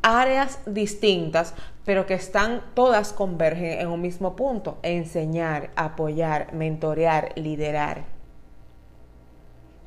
áreas 0.00 0.60
distintas, 0.66 1.54
pero 1.84 2.06
que 2.06 2.14
están 2.14 2.62
todas 2.74 3.12
convergen 3.12 3.80
en 3.80 3.88
un 3.88 4.00
mismo 4.00 4.36
punto, 4.36 4.78
enseñar, 4.82 5.70
apoyar, 5.76 6.52
mentorear, 6.54 7.32
liderar. 7.34 8.13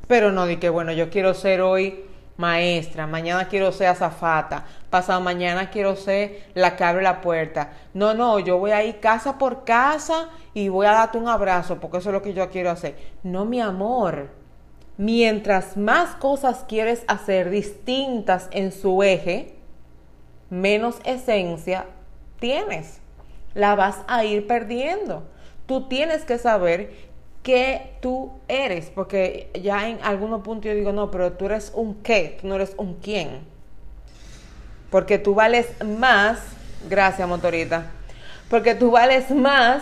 Pero 0.07 0.31
no 0.31 0.45
di 0.45 0.57
que, 0.57 0.69
bueno, 0.69 0.91
yo 0.91 1.09
quiero 1.09 1.33
ser 1.33 1.61
hoy 1.61 2.05
maestra, 2.37 3.07
mañana 3.07 3.47
quiero 3.47 3.71
ser 3.71 3.87
azafata, 3.87 4.65
pasado 4.89 5.19
mañana 5.21 5.69
quiero 5.69 5.95
ser 5.95 6.43
la 6.53 6.75
que 6.75 6.83
abre 6.83 7.03
la 7.03 7.21
puerta. 7.21 7.71
No, 7.93 8.13
no, 8.13 8.39
yo 8.39 8.57
voy 8.57 8.71
a 8.71 8.83
ir 8.83 8.99
casa 8.99 9.37
por 9.37 9.65
casa 9.65 10.29
y 10.53 10.69
voy 10.69 10.85
a 10.85 10.91
darte 10.91 11.17
un 11.17 11.27
abrazo 11.27 11.79
porque 11.79 11.97
eso 11.97 12.09
es 12.09 12.13
lo 12.13 12.21
que 12.21 12.33
yo 12.33 12.49
quiero 12.49 12.69
hacer. 12.69 12.95
No, 13.23 13.45
mi 13.45 13.59
amor. 13.59 14.29
Mientras 14.97 15.77
más 15.77 16.15
cosas 16.15 16.65
quieres 16.67 17.03
hacer 17.07 17.51
distintas 17.51 18.47
en 18.51 18.71
su 18.71 19.03
eje, 19.03 19.55
menos 20.49 20.95
esencia 21.03 21.85
tienes. 22.39 22.99
La 23.53 23.75
vas 23.75 23.99
a 24.07 24.23
ir 24.23 24.47
perdiendo. 24.47 25.23
Tú 25.67 25.87
tienes 25.87 26.23
que 26.23 26.37
saber 26.37 27.06
qué 27.47 27.93
tú 28.01 28.33
eres, 28.49 28.91
porque 28.93 29.49
ya 29.53 29.87
en 29.87 29.99
algunos 30.03 30.41
puntos 30.41 30.65
yo 30.65 30.75
digo, 30.75 30.91
no, 30.91 31.09
pero 31.09 31.31
tú 31.31 31.45
eres 31.45 31.71
un 31.73 31.95
qué, 32.03 32.37
tú 32.41 32.47
no 32.47 32.55
eres 32.55 32.73
un 32.75 32.95
quién. 32.95 33.39
Porque 34.89 35.17
tú 35.17 35.33
vales 35.33 35.67
más, 35.81 36.41
gracias 36.89 37.25
motorita, 37.25 37.91
porque 38.49 38.75
tú 38.75 38.91
vales 38.91 39.31
más 39.31 39.81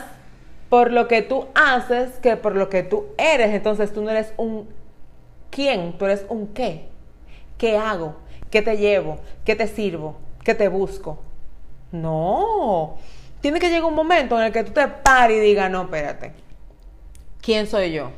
por 0.70 0.92
lo 0.92 1.08
que 1.08 1.24
tú 1.24 1.48
haces 1.56 2.12
que 2.20 2.38
por 2.38 2.56
lo 2.56 2.70
que 2.70 2.84
tú 2.84 3.08
eres. 3.18 3.50
Entonces 3.50 3.92
tú 3.92 4.04
no 4.04 4.12
eres 4.12 4.32
un 4.38 4.70
quién, 5.50 5.98
tú 5.98 6.06
eres 6.06 6.24
un 6.30 6.54
qué. 6.54 6.86
¿Qué 7.58 7.78
hago? 7.78 8.18
¿Qué 8.52 8.62
te 8.62 8.78
llevo? 8.78 9.18
¿Qué 9.44 9.56
te 9.56 9.66
sirvo? 9.66 10.18
que 10.46 10.54
te 10.54 10.70
busco. 10.70 11.18
No. 11.92 12.98
Tiene 13.42 13.60
que 13.60 13.68
llegar 13.68 13.86
un 13.86 13.96
momento 13.96 14.38
en 14.40 14.46
el 14.46 14.54
que 14.54 14.64
tú 14.64 14.72
te 14.72 14.88
pares 14.88 15.38
y 15.38 15.40
digas, 15.40 15.70
no, 15.72 15.82
espérate. 15.82 16.45
¿Quién 17.46 17.68
soy 17.68 17.92
yo? 17.92 18.10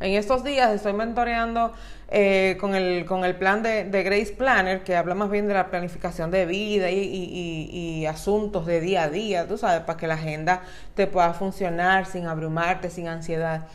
En 0.00 0.14
estos 0.14 0.42
días 0.42 0.72
estoy 0.72 0.92
mentoreando 0.92 1.72
eh, 2.08 2.56
con, 2.58 2.74
el, 2.74 3.04
con 3.04 3.24
el 3.24 3.36
plan 3.36 3.62
de, 3.62 3.84
Grace 3.84 4.34
Planner, 4.36 4.82
que 4.82 4.96
habla 4.96 5.14
más 5.14 5.30
bien 5.30 5.46
de 5.46 5.54
la 5.54 5.70
planificación 5.70 6.32
de 6.32 6.44
vida 6.44 6.90
y, 6.90 8.04
asuntos 8.06 8.66
de 8.66 8.80
día 8.80 9.04
a 9.04 9.10
día, 9.10 9.46
tú 9.46 9.58
sabes, 9.58 9.82
para 9.82 9.96
que 9.96 10.08
la 10.08 10.14
agenda 10.14 10.62
te 10.96 11.06
pueda 11.06 11.34
funcionar 11.34 12.06
sin 12.06 12.26
abrumarte, 12.26 12.90
sin 12.90 13.06
ansiedad. 13.06 13.68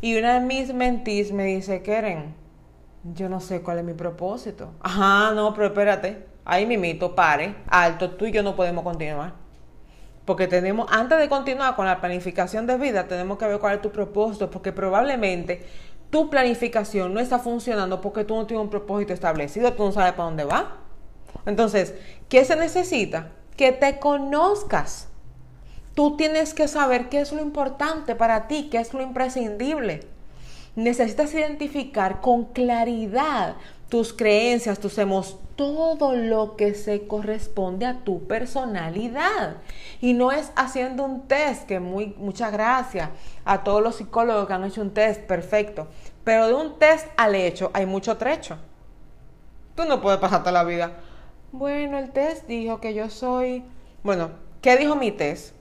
Y 0.00 0.18
una 0.18 0.40
de 0.40 0.40
mis 0.40 0.72
mentis 0.72 1.32
me 1.32 1.44
dice, 1.44 1.82
Keren, 1.82 2.34
yo 3.12 3.28
no 3.28 3.40
sé 3.40 3.60
cuál 3.60 3.80
es 3.80 3.84
mi 3.84 3.92
propósito. 3.92 4.72
Ajá, 4.80 5.34
no, 5.34 5.52
pero 5.52 5.66
espérate 5.66 6.24
ahí 6.46 6.64
mimito, 6.64 7.14
pare, 7.14 7.56
alto, 7.68 8.12
tú 8.12 8.24
y 8.24 8.32
yo 8.32 8.42
no 8.42 8.56
podemos 8.56 8.84
continuar. 8.84 9.34
Porque 10.30 10.46
tenemos, 10.46 10.86
antes 10.92 11.18
de 11.18 11.28
continuar 11.28 11.74
con 11.74 11.86
la 11.86 12.00
planificación 12.00 12.64
de 12.64 12.78
vida, 12.78 13.08
tenemos 13.08 13.36
que 13.36 13.48
ver 13.48 13.58
cuál 13.58 13.74
es 13.74 13.82
tu 13.82 13.90
propósito, 13.90 14.48
porque 14.48 14.70
probablemente 14.70 15.66
tu 16.08 16.30
planificación 16.30 17.12
no 17.12 17.18
está 17.18 17.40
funcionando 17.40 18.00
porque 18.00 18.22
tú 18.22 18.36
no 18.36 18.46
tienes 18.46 18.62
un 18.62 18.70
propósito 18.70 19.12
establecido, 19.12 19.72
tú 19.72 19.82
no 19.82 19.90
sabes 19.90 20.12
para 20.12 20.26
dónde 20.26 20.44
va. 20.44 20.76
Entonces, 21.46 21.96
¿qué 22.28 22.44
se 22.44 22.54
necesita? 22.54 23.32
Que 23.56 23.72
te 23.72 23.98
conozcas. 23.98 25.08
Tú 25.96 26.16
tienes 26.16 26.54
que 26.54 26.68
saber 26.68 27.08
qué 27.08 27.22
es 27.22 27.32
lo 27.32 27.42
importante 27.42 28.14
para 28.14 28.46
ti, 28.46 28.68
qué 28.70 28.78
es 28.78 28.94
lo 28.94 29.02
imprescindible. 29.02 30.06
Necesitas 30.76 31.34
identificar 31.34 32.20
con 32.20 32.44
claridad 32.44 33.56
tus 33.90 34.14
creencias, 34.14 34.78
tus 34.78 34.96
emociones, 34.96 35.44
todo 35.56 36.14
lo 36.16 36.56
que 36.56 36.72
se 36.72 37.06
corresponde 37.06 37.84
a 37.84 37.98
tu 38.02 38.26
personalidad. 38.26 39.58
Y 40.00 40.14
no 40.14 40.32
es 40.32 40.52
haciendo 40.56 41.04
un 41.04 41.28
test, 41.28 41.66
que 41.66 41.80
muy, 41.80 42.14
muchas 42.16 42.50
gracias 42.50 43.10
a 43.44 43.62
todos 43.62 43.82
los 43.82 43.96
psicólogos 43.96 44.46
que 44.46 44.54
han 44.54 44.64
hecho 44.64 44.80
un 44.80 44.94
test, 44.94 45.20
perfecto. 45.20 45.88
Pero 46.24 46.46
de 46.46 46.54
un 46.54 46.78
test 46.78 47.08
al 47.18 47.34
hecho 47.34 47.70
hay 47.74 47.84
mucho 47.84 48.16
trecho. 48.16 48.56
Tú 49.74 49.84
no 49.84 50.00
puedes 50.00 50.18
pasarte 50.18 50.50
la 50.50 50.64
vida. 50.64 50.92
Bueno, 51.52 51.98
el 51.98 52.10
test 52.10 52.46
dijo 52.46 52.80
que 52.80 52.94
yo 52.94 53.10
soy... 53.10 53.64
Bueno, 54.02 54.30
¿qué 54.62 54.78
dijo 54.78 54.96
mi 54.96 55.10
test? 55.10 55.54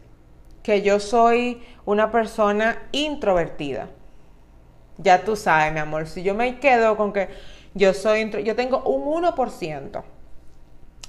Que 0.63 0.81
yo 0.81 1.01
soy 1.01 1.61
una 1.83 2.09
persona 2.09 2.83
introvertida. 2.93 3.89
Ya 4.97 5.25
tú 5.25 5.35
sabes, 5.35 5.73
mi 5.73 5.79
amor, 5.79 6.07
si 6.07 6.23
yo 6.23 6.35
me 6.35 6.59
quedo 6.59 6.95
con 6.95 7.11
que 7.11 7.27
yo, 7.79 7.93
soy, 7.93 8.29
yo 8.43 8.55
tengo 8.55 8.83
un 8.83 9.23
1% 9.23 10.03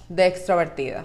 de 0.09 0.27
extrovertida. 0.27 1.05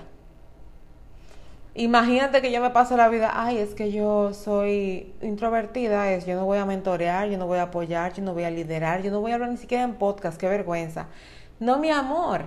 Imagínate 1.73 2.41
que 2.41 2.51
yo 2.51 2.61
me 2.61 2.69
paso 2.69 2.95
la 2.95 3.09
vida, 3.09 3.31
ay, 3.33 3.57
es 3.57 3.73
que 3.73 3.91
yo 3.91 4.33
soy 4.33 5.13
introvertida, 5.21 6.11
es 6.13 6.25
yo 6.25 6.35
no 6.35 6.45
voy 6.45 6.57
a 6.59 6.65
mentorear, 6.65 7.27
yo 7.27 7.37
no 7.37 7.47
voy 7.47 7.57
a 7.57 7.63
apoyar, 7.63 8.13
yo 8.13 8.23
no 8.23 8.33
voy 8.33 8.45
a 8.45 8.49
liderar, 8.49 9.01
yo 9.01 9.11
no 9.11 9.19
voy 9.19 9.31
a 9.31 9.35
hablar 9.35 9.49
ni 9.49 9.57
siquiera 9.57 9.83
en 9.83 9.95
podcast, 9.95 10.39
qué 10.39 10.47
vergüenza. 10.47 11.07
No, 11.59 11.77
mi 11.77 11.89
amor, 11.89 12.43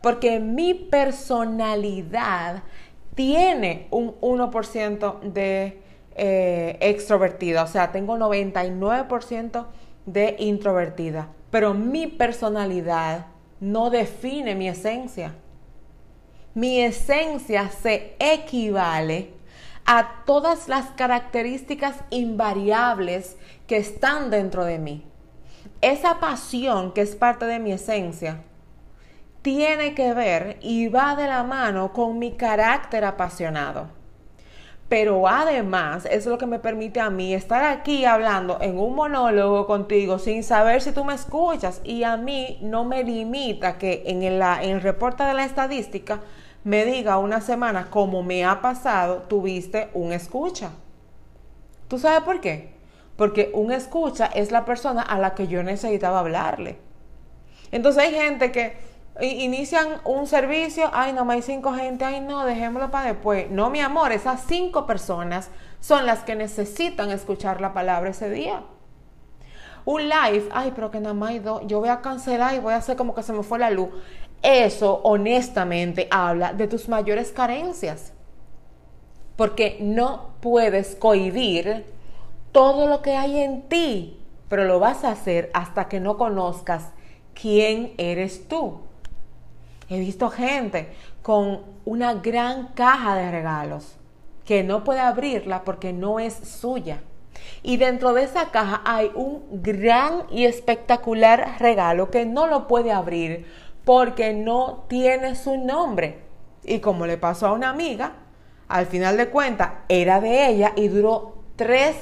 porque 0.00 0.40
mi 0.40 0.74
personalidad 0.74 2.64
tiene 3.14 3.86
un 3.90 4.18
1% 4.20 5.20
de 5.20 5.80
eh, 6.16 6.78
extrovertida, 6.80 7.62
o 7.62 7.68
sea, 7.68 7.92
tengo 7.92 8.16
99% 8.16 9.66
de 10.06 10.36
introvertida 10.40 11.28
pero 11.50 11.74
mi 11.74 12.06
personalidad 12.06 13.26
no 13.60 13.90
define 13.90 14.54
mi 14.54 14.68
esencia. 14.68 15.34
Mi 16.54 16.80
esencia 16.80 17.70
se 17.70 18.16
equivale 18.18 19.34
a 19.84 20.24
todas 20.24 20.68
las 20.68 20.86
características 20.90 21.96
invariables 22.10 23.36
que 23.66 23.76
están 23.76 24.30
dentro 24.30 24.64
de 24.64 24.78
mí. 24.78 25.04
Esa 25.80 26.18
pasión 26.18 26.92
que 26.92 27.02
es 27.02 27.14
parte 27.14 27.44
de 27.44 27.58
mi 27.58 27.72
esencia 27.72 28.42
tiene 29.42 29.94
que 29.94 30.12
ver 30.12 30.58
y 30.60 30.88
va 30.88 31.14
de 31.14 31.28
la 31.28 31.44
mano 31.44 31.92
con 31.92 32.18
mi 32.18 32.32
carácter 32.32 33.04
apasionado. 33.04 33.95
Pero 34.88 35.26
además, 35.26 36.06
es 36.08 36.26
lo 36.26 36.38
que 36.38 36.46
me 36.46 36.60
permite 36.60 37.00
a 37.00 37.10
mí 37.10 37.34
estar 37.34 37.64
aquí 37.64 38.04
hablando 38.04 38.58
en 38.60 38.78
un 38.78 38.94
monólogo 38.94 39.66
contigo 39.66 40.20
sin 40.20 40.44
saber 40.44 40.80
si 40.80 40.92
tú 40.92 41.04
me 41.04 41.14
escuchas. 41.14 41.80
Y 41.82 42.04
a 42.04 42.16
mí 42.16 42.58
no 42.62 42.84
me 42.84 43.02
limita 43.02 43.78
que 43.78 44.04
en 44.06 44.22
el, 44.22 44.40
en 44.40 44.70
el 44.70 44.80
reporte 44.80 45.24
de 45.24 45.34
la 45.34 45.44
estadística 45.44 46.20
me 46.62 46.84
diga 46.84 47.18
una 47.18 47.40
semana, 47.40 47.88
como 47.90 48.22
me 48.22 48.44
ha 48.44 48.60
pasado, 48.60 49.22
tuviste 49.28 49.88
un 49.92 50.12
escucha. 50.12 50.70
¿Tú 51.88 51.98
sabes 51.98 52.20
por 52.20 52.40
qué? 52.40 52.74
Porque 53.16 53.50
un 53.54 53.72
escucha 53.72 54.26
es 54.26 54.52
la 54.52 54.64
persona 54.64 55.02
a 55.02 55.18
la 55.18 55.34
que 55.34 55.48
yo 55.48 55.62
necesitaba 55.62 56.20
hablarle. 56.20 56.78
Entonces 57.72 58.04
hay 58.04 58.14
gente 58.14 58.52
que 58.52 58.76
inician 59.20 60.00
un 60.04 60.26
servicio, 60.26 60.90
ay, 60.92 61.12
no, 61.12 61.28
hay 61.30 61.42
cinco 61.42 61.72
gente, 61.72 62.04
ay, 62.04 62.20
no, 62.20 62.44
dejémoslo 62.44 62.90
para 62.90 63.12
después. 63.12 63.50
No, 63.50 63.70
mi 63.70 63.80
amor, 63.80 64.12
esas 64.12 64.44
cinco 64.46 64.86
personas 64.86 65.50
son 65.80 66.06
las 66.06 66.22
que 66.24 66.34
necesitan 66.34 67.10
escuchar 67.10 67.60
la 67.60 67.72
palabra 67.72 68.10
ese 68.10 68.30
día. 68.30 68.62
Un 69.84 70.08
live, 70.08 70.48
ay, 70.52 70.72
pero 70.74 70.90
que 70.90 71.00
nada 71.00 71.14
más 71.14 71.30
hay 71.30 71.38
dos, 71.38 71.62
yo 71.66 71.80
voy 71.80 71.88
a 71.88 72.00
cancelar 72.00 72.54
y 72.54 72.58
voy 72.58 72.74
a 72.74 72.78
hacer 72.78 72.96
como 72.96 73.14
que 73.14 73.22
se 73.22 73.32
me 73.32 73.42
fue 73.42 73.58
la 73.58 73.70
luz. 73.70 73.90
Eso, 74.42 75.00
honestamente, 75.04 76.08
habla 76.10 76.52
de 76.52 76.66
tus 76.66 76.88
mayores 76.88 77.32
carencias. 77.32 78.12
Porque 79.36 79.78
no 79.80 80.30
puedes 80.40 80.96
cohibir 80.96 81.84
todo 82.52 82.86
lo 82.86 83.02
que 83.02 83.16
hay 83.16 83.38
en 83.38 83.68
ti, 83.68 84.20
pero 84.48 84.64
lo 84.64 84.80
vas 84.80 85.04
a 85.04 85.10
hacer 85.10 85.50
hasta 85.54 85.88
que 85.88 86.00
no 86.00 86.16
conozcas 86.16 86.92
quién 87.34 87.92
eres 87.98 88.48
tú. 88.48 88.85
He 89.88 89.98
visto 90.00 90.30
gente 90.30 90.88
con 91.22 91.62
una 91.84 92.14
gran 92.14 92.68
caja 92.68 93.14
de 93.14 93.30
regalos 93.30 93.96
que 94.44 94.62
no 94.62 94.84
puede 94.84 95.00
abrirla 95.00 95.64
porque 95.64 95.92
no 95.92 96.18
es 96.20 96.34
suya. 96.34 97.00
Y 97.62 97.76
dentro 97.76 98.12
de 98.12 98.24
esa 98.24 98.50
caja 98.50 98.82
hay 98.84 99.10
un 99.14 99.42
gran 99.62 100.24
y 100.30 100.44
espectacular 100.44 101.56
regalo 101.58 102.10
que 102.10 102.24
no 102.24 102.46
lo 102.46 102.66
puede 102.66 102.92
abrir 102.92 103.46
porque 103.84 104.32
no 104.32 104.84
tiene 104.88 105.36
su 105.36 105.56
nombre. 105.56 106.20
Y 106.64 106.80
como 106.80 107.06
le 107.06 107.18
pasó 107.18 107.46
a 107.46 107.52
una 107.52 107.70
amiga, 107.70 108.14
al 108.68 108.86
final 108.86 109.16
de 109.16 109.28
cuentas 109.28 109.70
era 109.88 110.20
de 110.20 110.48
ella 110.48 110.72
y 110.74 110.88
duró 110.88 111.36
tres 111.54 111.96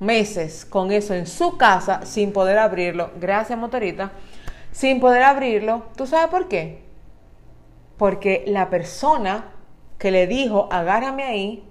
meses 0.00 0.64
con 0.64 0.92
eso 0.92 1.14
en 1.14 1.26
su 1.26 1.56
casa 1.56 2.04
sin 2.04 2.32
poder 2.32 2.58
abrirlo. 2.58 3.10
Gracias, 3.18 3.58
motorita. 3.58 4.12
Sin 4.72 5.00
poder 5.00 5.22
abrirlo. 5.22 5.84
¿Tú 5.96 6.06
sabes 6.06 6.28
por 6.28 6.48
qué? 6.48 6.87
Porque 7.98 8.44
la 8.46 8.70
persona 8.70 9.52
que 9.98 10.10
le 10.10 10.26
dijo, 10.26 10.68
agárrame 10.70 11.24
ahí, 11.24 11.68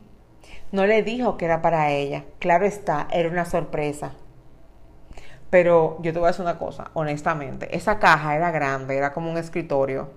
no 0.71 0.85
le 0.85 1.01
dijo 1.01 1.37
que 1.37 1.45
era 1.45 1.61
para 1.61 1.91
ella. 1.91 2.25
Claro 2.39 2.65
está, 2.65 3.07
era 3.11 3.29
una 3.29 3.45
sorpresa. 3.45 4.11
Pero 5.49 5.97
yo 6.01 6.11
te 6.11 6.19
voy 6.19 6.27
a 6.27 6.31
decir 6.31 6.43
una 6.43 6.59
cosa, 6.59 6.91
honestamente, 6.93 7.75
esa 7.75 7.99
caja 7.99 8.35
era 8.35 8.51
grande, 8.51 8.97
era 8.97 9.13
como 9.13 9.31
un 9.31 9.37
escritorio. 9.37 10.09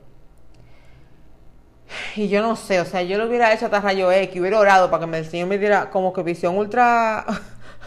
Y 2.16 2.28
yo 2.28 2.42
no 2.42 2.56
sé, 2.56 2.80
o 2.80 2.84
sea, 2.84 3.02
yo 3.02 3.18
lo 3.18 3.26
hubiera 3.26 3.52
hecho 3.52 3.66
hasta 3.66 3.80
rayo 3.80 4.10
X, 4.10 4.40
hubiera 4.40 4.58
orado 4.58 4.90
para 4.90 5.06
que 5.06 5.18
el 5.18 5.24
Señor 5.24 5.48
me 5.48 5.58
diera 5.58 5.90
como 5.90 6.12
que 6.12 6.22
visión 6.22 6.56
ultra 6.56 7.24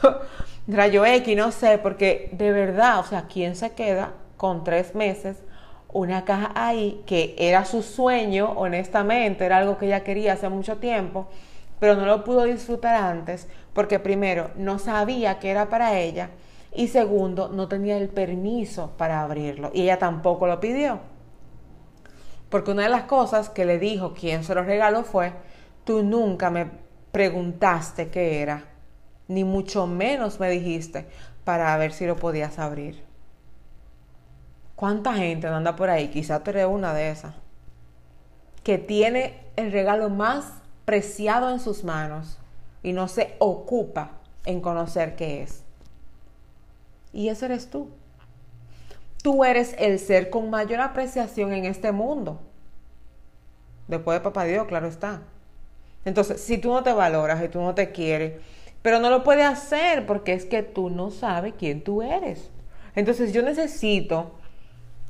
rayo 0.68 1.06
X, 1.06 1.38
no 1.38 1.52
sé, 1.52 1.78
porque 1.78 2.30
de 2.32 2.52
verdad, 2.52 3.00
o 3.00 3.04
sea, 3.04 3.26
¿quién 3.28 3.56
se 3.56 3.74
queda 3.74 4.14
con 4.38 4.64
tres 4.64 4.96
meses? 4.96 5.38
Una 5.94 6.26
caja 6.26 6.52
ahí 6.56 7.04
que 7.06 7.36
era 7.38 7.66
su 7.66 7.84
sueño, 7.84 8.52
honestamente, 8.56 9.46
era 9.46 9.60
algo 9.60 9.78
que 9.78 9.86
ella 9.86 10.04
quería 10.04 10.34
hace 10.34 10.50
mucho 10.50 10.78
tiempo, 10.78 11.28
pero 11.80 11.96
no 11.96 12.08
lo 12.08 12.24
pudo 12.24 12.46
disfrutar 12.46 12.96
antes, 12.96 13.48
porque 13.74 14.00
primero, 14.00 14.50
no 14.56 14.80
sabía 14.80 15.38
que 15.38 15.52
era 15.52 15.70
para 15.70 16.00
ella 16.00 16.32
y 16.74 16.88
segundo, 16.88 17.50
no 17.50 17.68
tenía 17.68 17.98
el 17.98 18.10
permiso 18.10 18.94
para 18.98 19.22
abrirlo 19.22 19.70
y 19.72 19.84
ella 19.84 20.00
tampoco 20.00 20.48
lo 20.48 20.60
pidió. 20.60 21.00
Porque 22.50 22.72
una 22.72 22.84
de 22.84 22.90
las 22.90 23.04
cosas 23.04 23.50
que 23.50 23.66
le 23.66 23.78
dijo 23.78 24.16
quien 24.16 24.44
se 24.44 24.56
lo 24.56 24.64
regaló 24.64 25.04
fue, 25.04 25.34
tú 25.84 26.02
nunca 26.02 26.50
me 26.50 26.72
preguntaste 27.12 28.10
qué 28.10 28.42
era, 28.42 28.64
ni 29.28 29.44
mucho 29.44 29.86
menos 29.86 30.40
me 30.40 30.50
dijiste 30.50 31.06
para 31.44 31.78
ver 31.78 31.94
si 31.94 32.08
lo 32.08 32.16
podías 32.16 32.58
abrir. 32.58 33.13
¿Cuánta 34.76 35.14
gente 35.14 35.48
anda 35.48 35.76
por 35.76 35.90
ahí? 35.90 36.10
Quizá 36.10 36.44
tú 36.44 36.52
eres 36.52 36.66
una 36.66 36.94
de 36.94 37.12
esas. 37.12 37.34
Que 38.64 38.78
tiene 38.78 39.44
el 39.56 39.72
regalo 39.72 40.10
más 40.10 40.54
preciado 40.86 41.50
en 41.52 41.60
sus 41.60 41.84
manos 41.84 42.40
y 42.82 42.94
no 42.94 43.08
se 43.08 43.36
ocupa 43.40 44.12
en 44.46 44.62
conocer 44.62 45.16
qué 45.16 45.44
es. 45.44 45.64
Y 47.14 47.30
eso 47.30 47.46
eres 47.46 47.70
tú. 47.70 47.90
Tú 49.22 49.46
eres 49.46 49.76
el 49.80 50.00
ser 50.00 50.30
con 50.30 50.50
mayor 50.50 50.82
apreciación 50.82 51.54
en 51.54 51.66
este 51.66 51.92
mundo. 51.92 52.42
Después 53.88 54.20
de 54.20 54.24
papá 54.24 54.44
Dios, 54.44 54.68
claro 54.68 54.88
está. 54.88 55.22
Entonces, 56.04 56.42
si 56.42 56.58
tú 56.58 56.70
no 56.70 56.84
te 56.84 56.92
valoras 56.92 57.42
y 57.44 57.48
tú 57.48 57.62
no 57.62 57.76
te 57.76 57.92
quieres, 57.92 58.42
pero 58.82 59.00
no 59.00 59.10
lo 59.10 59.24
puedes 59.24 59.46
hacer 59.46 60.06
porque 60.06 60.34
es 60.34 60.46
que 60.46 60.64
tú 60.64 60.90
no 60.90 61.12
sabes 61.12 61.54
quién 61.58 61.84
tú 61.84 62.02
eres. 62.02 62.50
Entonces, 62.96 63.32
yo 63.32 63.42
necesito 63.42 64.34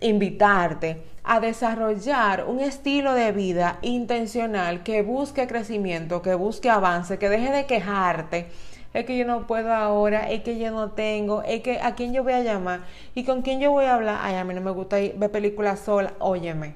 invitarte 0.04 1.02
a 1.24 1.40
desarrollar 1.40 2.46
un 2.48 2.60
estilo 2.60 3.14
de 3.14 3.32
vida 3.32 3.80
intencional 3.82 4.84
que 4.84 5.02
busque 5.02 5.48
crecimiento, 5.48 6.22
que 6.22 6.36
busque 6.36 6.70
avance, 6.70 7.18
que 7.18 7.30
deje 7.30 7.52
de 7.52 7.66
quejarte 7.66 8.48
es 8.94 9.06
que 9.06 9.18
yo 9.18 9.26
no 9.26 9.48
puedo 9.48 9.74
ahora, 9.74 10.30
es 10.30 10.44
que 10.44 10.60
yo 10.60 10.72
no 10.72 10.92
tengo, 10.92 11.42
es 11.42 11.62
que 11.62 11.80
a 11.82 11.96
quién 11.96 12.14
yo 12.14 12.24
voy 12.24 12.34
a 12.34 12.42
llamar 12.42 12.82
y 13.16 13.24
con 13.24 13.42
quién 13.42 13.60
yo 13.60 13.72
voy 13.72 13.86
a 13.86 13.96
hablar. 13.96 14.20
Ay, 14.22 14.36
a 14.36 14.44
mí 14.44 14.54
no 14.54 14.62
me 14.62 14.72
gusta 14.72 14.98
ver 14.98 15.32
películas 15.32 15.80
sola. 15.80 16.14
Óyeme, 16.20 16.76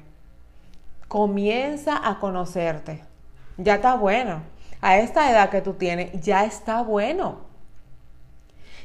comienza 1.08 2.08
a 2.10 2.20
conocerte. 2.20 3.04
Ya 3.58 3.76
está 3.76 3.96
bueno. 3.96 4.42
A 4.82 4.98
esta 4.98 5.32
edad 5.32 5.50
que 5.50 5.62
tú 5.62 5.74
tienes, 5.74 6.20
ya 6.22 6.44
está 6.46 6.82
bueno 6.82 7.47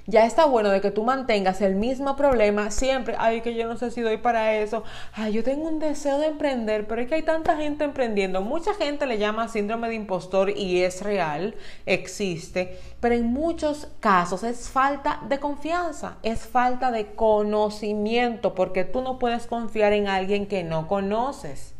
ya 0.06 0.26
está 0.26 0.46
bueno 0.46 0.70
de 0.70 0.80
que 0.80 0.90
tú 0.90 1.04
mantengas 1.04 1.60
el 1.60 1.76
mismo 1.76 2.16
problema 2.16 2.70
siempre. 2.72 3.14
Ay, 3.18 3.40
que 3.40 3.54
yo 3.54 3.68
no 3.68 3.76
sé 3.76 3.90
si 3.90 4.00
doy 4.00 4.16
para 4.16 4.54
eso. 4.54 4.82
Ay, 5.12 5.32
yo 5.32 5.44
tengo 5.44 5.68
un 5.68 5.78
deseo 5.78 6.18
de 6.18 6.26
emprender, 6.26 6.86
pero 6.88 7.00
es 7.00 7.08
que 7.08 7.14
hay 7.14 7.22
tanta 7.22 7.56
gente 7.56 7.84
emprendiendo. 7.84 8.40
Mucha 8.40 8.74
gente 8.74 9.06
le 9.06 9.18
llama 9.18 9.48
síndrome 9.48 9.88
de 9.88 9.94
impostor 9.94 10.50
y 10.50 10.82
es 10.82 11.02
real, 11.02 11.54
existe, 11.86 12.78
pero 13.00 13.14
en 13.14 13.32
muchos 13.32 13.88
casos 14.00 14.42
es 14.42 14.68
falta 14.68 15.20
de 15.28 15.38
confianza, 15.38 16.16
es 16.24 16.46
falta 16.46 16.90
de 16.90 17.06
conocimiento, 17.14 18.54
porque 18.54 18.84
tú 18.84 19.02
no 19.02 19.18
puedes 19.18 19.46
confiar 19.46 19.92
en 19.92 20.08
alguien 20.08 20.46
que 20.46 20.64
no 20.64 20.88
conoces. 20.88 21.74